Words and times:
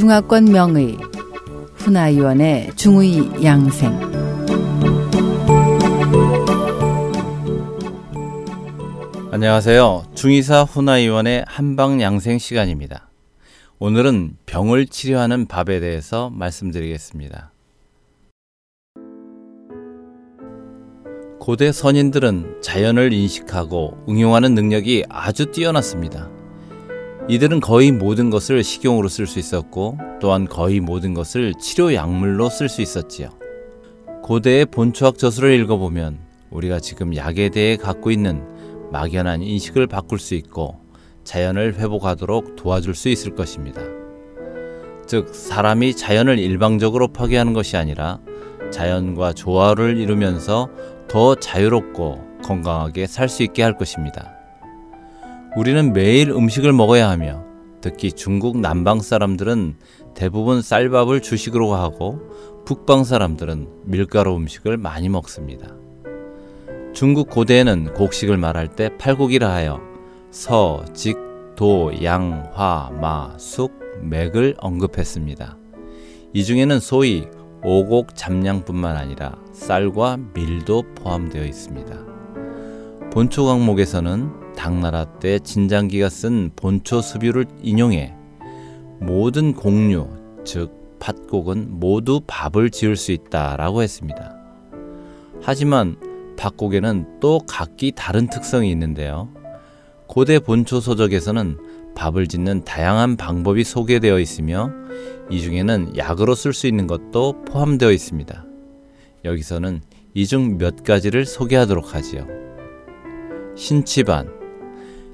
중화권 0.00 0.46
명의 0.46 0.96
훈아위원의 1.74 2.74
중의 2.74 3.44
양생 3.44 3.92
안녕하세요. 9.30 10.06
중의사 10.14 10.62
훈아위원의 10.62 11.44
한방 11.46 12.00
양생 12.00 12.38
시간입니다. 12.38 13.10
오늘은 13.78 14.38
병을 14.46 14.86
치료하는 14.86 15.44
밥에 15.44 15.80
대해서 15.80 16.30
말씀드리겠습니다. 16.30 17.52
고대 21.38 21.72
선인들은 21.72 22.62
자연을 22.62 23.12
인식하고 23.12 24.02
응용하는 24.08 24.54
능력이 24.54 25.04
아주 25.10 25.50
뛰어났습니다. 25.50 26.39
이들은 27.28 27.60
거의 27.60 27.92
모든 27.92 28.30
것을 28.30 28.64
식용으로 28.64 29.08
쓸 29.08 29.26
수 29.26 29.38
있었고 29.38 29.98
또한 30.20 30.46
거의 30.46 30.80
모든 30.80 31.14
것을 31.14 31.54
치료 31.60 31.94
약물로 31.94 32.48
쓸 32.48 32.68
수 32.68 32.82
있었지요. 32.82 33.30
고대의 34.22 34.66
본초학 34.66 35.18
저술을 35.18 35.52
읽어보면 35.60 36.18
우리가 36.50 36.80
지금 36.80 37.14
약에 37.14 37.50
대해 37.50 37.76
갖고 37.76 38.10
있는 38.10 38.42
막연한 38.90 39.42
인식을 39.42 39.86
바꿀 39.86 40.18
수 40.18 40.34
있고 40.34 40.80
자연을 41.24 41.74
회복하도록 41.74 42.56
도와줄 42.56 42.94
수 42.94 43.08
있을 43.08 43.34
것입니다. 43.34 43.82
즉, 45.06 45.34
사람이 45.34 45.96
자연을 45.96 46.38
일방적으로 46.38 47.08
파괴하는 47.08 47.52
것이 47.52 47.76
아니라 47.76 48.20
자연과 48.72 49.32
조화를 49.34 49.98
이루면서 49.98 50.68
더 51.08 51.34
자유롭고 51.34 52.40
건강하게 52.44 53.06
살 53.06 53.28
수 53.28 53.42
있게 53.42 53.62
할 53.62 53.76
것입니다. 53.76 54.39
우리는 55.56 55.92
매일 55.92 56.30
음식을 56.30 56.72
먹어야 56.72 57.10
하며 57.10 57.44
특히 57.80 58.12
중국 58.12 58.58
남방 58.58 59.00
사람들은 59.00 59.74
대부분 60.14 60.62
쌀밥을 60.62 61.20
주식으로 61.20 61.74
하고 61.74 62.20
북방 62.64 63.02
사람들은 63.02 63.66
밀가루 63.84 64.36
음식을 64.36 64.76
많이 64.76 65.08
먹습니다. 65.08 65.74
중국 66.92 67.30
고대에는 67.30 67.94
곡식을 67.94 68.36
말할 68.36 68.68
때 68.68 68.96
팔곡이라 68.96 69.52
하여 69.52 69.80
서, 70.30 70.84
직, 70.94 71.16
도, 71.56 71.92
양, 72.04 72.48
화, 72.52 72.90
마, 73.00 73.36
숙, 73.36 73.72
맥을 74.02 74.54
언급했습니다. 74.58 75.56
이 76.32 76.44
중에는 76.44 76.78
소위 76.78 77.26
오곡 77.64 78.14
잡량뿐만 78.14 78.96
아니라 78.96 79.36
쌀과 79.52 80.18
밀도 80.32 80.84
포함되어 80.94 81.44
있습니다. 81.44 82.19
본초 83.12 83.44
강목에서는 83.46 84.54
당나라 84.54 85.04
때 85.18 85.40
진장기가 85.40 86.08
쓴 86.08 86.50
본초 86.54 87.00
수뷰를 87.00 87.44
인용해 87.60 88.14
모든 89.00 89.52
곡류, 89.52 90.08
즉 90.44 90.98
팥곡은 91.00 91.80
모두 91.80 92.20
밥을 92.26 92.70
지을 92.70 92.94
수 92.94 93.10
있다라고 93.10 93.82
했습니다. 93.82 94.36
하지만 95.42 95.96
팥곡에는 96.36 97.18
또 97.20 97.40
각기 97.48 97.92
다른 97.96 98.28
특성이 98.28 98.70
있는데요. 98.70 99.28
고대 100.06 100.38
본초 100.38 100.80
소적에서는 100.80 101.58
밥을 101.96 102.28
짓는 102.28 102.64
다양한 102.64 103.16
방법이 103.16 103.64
소개되어 103.64 104.20
있으며 104.20 104.70
이 105.30 105.40
중에는 105.40 105.96
약으로 105.96 106.34
쓸 106.36 106.52
수 106.52 106.68
있는 106.68 106.86
것도 106.86 107.44
포함되어 107.44 107.90
있습니다. 107.90 108.44
여기서는 109.24 109.80
이 110.14 110.26
중 110.26 110.58
몇 110.58 110.82
가지를 110.84 111.24
소개하도록 111.24 111.94
하지요. 111.94 112.49
신치반. 113.60 114.32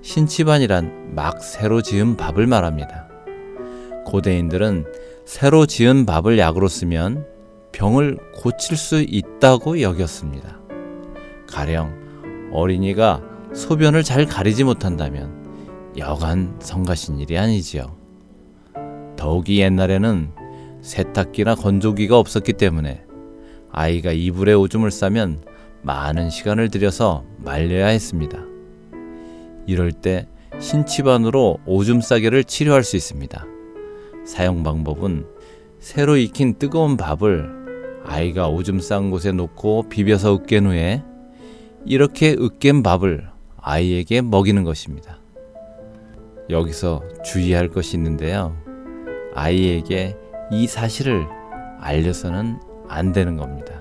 신치반이란 0.03 1.17
막 1.17 1.43
새로 1.43 1.83
지은 1.83 2.17
밥을 2.17 2.47
말합니다. 2.47 3.09
고대인들은 4.05 4.85
새로 5.25 5.67
지은 5.67 6.07
밥을 6.07 6.39
약으로 6.39 6.69
쓰면 6.69 7.27
병을 7.73 8.19
고칠 8.37 8.77
수 8.77 9.01
있다고 9.03 9.81
여겼습니다. 9.81 10.61
가령 11.49 12.53
어린이가 12.53 13.21
소변을 13.53 14.05
잘 14.05 14.27
가리지 14.27 14.63
못한다면 14.63 15.93
여간 15.99 16.55
성가신 16.61 17.19
일이 17.19 17.37
아니지요. 17.37 17.97
더욱이 19.17 19.59
옛날에는 19.59 20.31
세탁기나 20.83 21.57
건조기가 21.57 22.17
없었기 22.17 22.53
때문에 22.53 23.03
아이가 23.73 24.13
이불에 24.13 24.53
오줌을 24.53 24.93
싸면 24.93 25.56
많은 25.87 26.31
시간을 26.31 26.69
들여서 26.69 27.25
말려야 27.39 27.87
했습니다. 27.87 28.41
이럴 29.67 29.93
때 29.93 30.27
신치반으로 30.59 31.61
오줌 31.65 32.01
싸개를 32.01 32.43
치료할 32.43 32.83
수 32.83 32.97
있습니다. 32.97 33.47
사용 34.25 34.65
방법은 34.65 35.27
새로 35.79 36.17
익힌 36.17 36.59
뜨거운 36.59 36.97
밥을 36.97 38.03
아이가 38.05 38.49
오줌 38.49 38.81
싼 38.81 39.13
곳에 39.13 39.31
놓고 39.31 39.89
비벼서 39.89 40.35
으깬 40.35 40.67
후에 40.67 41.05
이렇게 41.85 42.33
으깬 42.33 42.83
밥을 42.83 43.29
아이에게 43.59 44.23
먹이는 44.23 44.65
것입니다. 44.65 45.21
여기서 46.51 47.03
주의할 47.25 47.69
것이 47.69 47.97
있는데요. 47.97 48.57
아이에게 49.35 50.17
이 50.51 50.67
사실을 50.67 51.29
알려서는 51.79 52.59
안 52.89 53.13
되는 53.13 53.37
겁니다. 53.37 53.81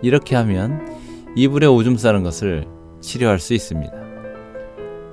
이렇게 0.00 0.36
하면 0.36 0.93
이불에 1.36 1.66
오줌 1.66 1.96
싸는 1.96 2.22
것을 2.22 2.66
치료할 3.00 3.38
수 3.38 3.54
있습니다. 3.54 3.92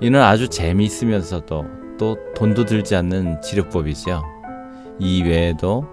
이는 0.01 0.21
아주 0.21 0.47
재미있으면서도 0.47 1.65
또 1.97 2.17
돈도 2.35 2.65
들지 2.65 2.95
않는 2.95 3.41
치료법이죠. 3.41 4.23
이 4.99 5.23
외에도 5.23 5.85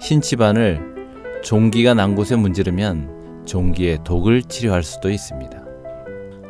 신치반을 0.00 0.94
종기가 1.42 1.94
난 1.94 2.14
곳에 2.14 2.36
문지르면 2.36 3.44
종기의 3.46 3.98
독을 4.04 4.42
치료할 4.42 4.82
수도 4.82 5.10
있습니다. 5.10 5.64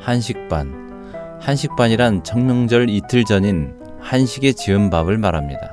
한식반. 0.00 0.84
한식반이란 1.40 2.24
청명절 2.24 2.88
이틀 2.88 3.24
전인 3.24 3.74
한식에 4.00 4.52
지은 4.52 4.90
밥을 4.90 5.18
말합니다. 5.18 5.70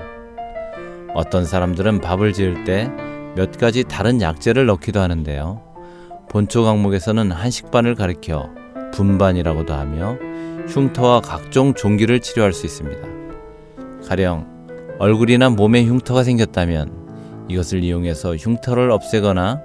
어떤 1.14 1.46
사람들은 1.46 2.02
밥을 2.02 2.34
지을 2.34 2.64
때 2.64 2.90
몇 3.36 3.58
가지 3.58 3.84
다른 3.86 4.22
약재를 4.22 4.66
넣기도 4.66 5.00
하는데요. 5.00 5.62
본초 6.32 6.64
강목에서는 6.64 7.30
한식반을 7.30 7.96
가리켜 7.96 8.52
분반이라고도 8.94 9.74
하며 9.74 10.18
흉터와 10.70 11.20
각종 11.20 11.74
종기를 11.74 12.22
치료할 12.22 12.54
수 12.54 12.66
있습니다. 12.66 13.06
가령 14.08 14.48
얼굴이나 14.98 15.50
몸에 15.50 15.84
흉터가 15.84 16.24
생겼다면 16.24 17.48
이것을 17.50 17.84
이용해서 17.84 18.38
흉터를 18.38 18.92
없애거나 18.92 19.60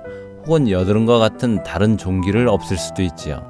혹은 0.45 0.69
여드름과 0.69 1.21
같은 1.21 1.63
다른 1.63 1.97
종기를 1.97 2.49
없앨 2.49 2.79
수도 2.79 3.03
있지요. 3.03 3.47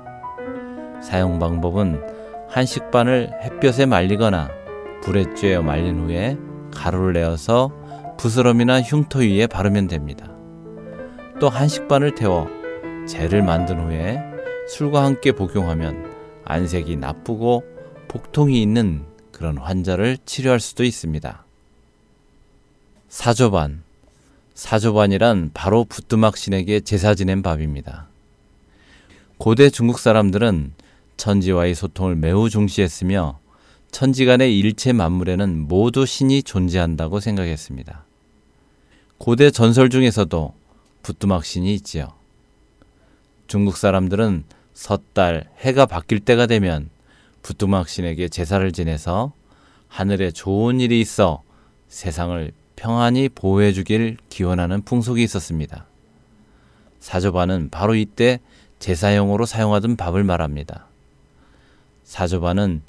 사용 1.01 1.39
방법은 1.39 2.03
한식반을 2.51 3.31
햇볕에 3.45 3.87
말리거나 3.87 4.51
불에 5.03 5.25
쬐어 5.25 5.63
말린 5.63 6.01
후에 6.01 6.37
가루를 6.71 7.15
내어서 7.15 7.73
부스럼이나 8.19 8.83
흉터 8.83 9.21
위에 9.21 9.47
바르면 9.47 9.89
됩니다. 9.89 10.29
또 11.41 11.49
한식반을 11.49 12.15
태워 12.15 12.47
젤을 13.07 13.43
만든 13.43 13.81
후에 13.81 14.21
술과 14.69 15.05
함께 15.05 15.31
복용하면 15.31 16.13
안색이 16.45 16.97
나쁘고 16.97 17.63
복통이 18.09 18.61
있는 18.61 19.05
그런 19.31 19.59
환자를 19.59 20.19
치료할 20.27 20.59
수도 20.59 20.83
있습니다. 20.83 21.45
사조반. 23.09 23.83
사조반이란 24.55 25.51
바로 25.55 25.85
부뚜막 25.85 26.37
신에게 26.37 26.81
제사 26.81 27.15
지낸 27.15 27.43
밥입니다. 27.43 28.09
고대 29.39 29.71
중국 29.71 29.99
사람들은 29.99 30.73
천지와의 31.17 31.75
소통을 31.75 32.17
매우 32.17 32.49
중시했으며 32.51 33.39
천지간의 33.93 34.59
일체 34.59 34.93
만물에는 34.93 35.69
모두 35.69 36.07
신이 36.07 36.43
존재한다고 36.43 37.21
생각했습니다. 37.21 38.05
고대 39.19 39.51
전설 39.51 39.91
중에서도 39.91 40.55
부뚜막 41.03 41.45
신이 41.45 41.73
있지요. 41.75 42.13
중국 43.47 43.77
사람들은 43.77 44.45
섣달 44.75 45.49
해가 45.59 45.87
바뀔 45.87 46.21
때가 46.21 46.47
되면 46.47 46.91
부뚜막 47.43 47.89
신에게 47.89 48.29
제사를 48.29 48.71
지내서 48.73 49.33
하늘에 49.89 50.31
좋은 50.31 50.81
일이 50.81 51.01
있어 51.01 51.43
세상을 51.89 52.53
평안히 52.75 53.29
보호해 53.29 53.73
주길 53.73 54.17
기원하는 54.29 54.83
풍속이 54.83 55.23
있었습니다. 55.23 55.87
사조반은 57.01 57.71
바로 57.71 57.95
이때 57.95 58.41
제사용으로 58.79 59.47
사용하던 59.47 59.97
밥을 59.97 60.25
말합니다. 60.25 60.87
사조반은 62.05 62.83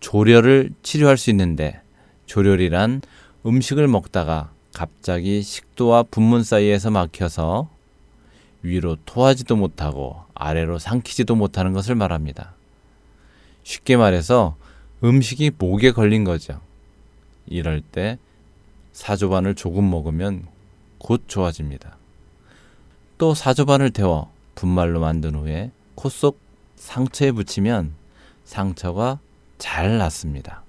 조려를 0.00 0.70
치료할 0.82 1.16
수 1.16 1.30
있는데 1.30 1.80
조려이란 2.26 3.02
음식을 3.46 3.88
먹다가 3.88 4.52
갑자기 4.74 5.42
식도와 5.42 6.04
분문 6.04 6.44
사이에서 6.44 6.90
막혀서 6.90 7.68
위로 8.62 8.96
토하지도 9.04 9.56
못하고 9.56 10.22
아래로 10.34 10.78
삼키지도 10.78 11.34
못하는 11.34 11.72
것을 11.72 11.94
말합니다. 11.94 12.54
쉽게 13.64 13.96
말해서 13.96 14.56
음식이 15.04 15.52
목에 15.58 15.92
걸린 15.92 16.24
거죠. 16.24 16.60
이럴 17.46 17.80
때 17.80 18.18
사조반을 18.92 19.54
조금 19.54 19.90
먹으면 19.90 20.46
곧 20.98 21.24
좋아집니다. 21.26 21.96
또 23.18 23.34
사조반을 23.34 23.90
데워 23.90 24.32
분말로 24.54 25.00
만든 25.00 25.34
후에 25.34 25.70
코 25.94 26.08
속 26.08 26.38
상처에 26.76 27.30
붙이면 27.30 27.94
상처가 28.44 29.20
잘 29.58 29.98
낫습니다. 29.98 30.62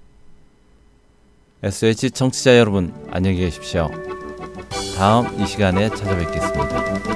SH 1.62 2.10
청취자 2.12 2.58
여러분 2.58 2.94
안녕히 3.10 3.38
계십시오. 3.38 3.90
다음 4.96 5.40
이 5.40 5.46
시간에 5.46 5.88
찾아뵙겠습니다. 5.88 7.13